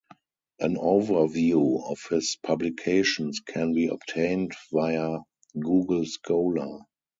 [0.59, 5.19] An overview of his publications can be obtained via
[5.59, 6.79] Google Scholar.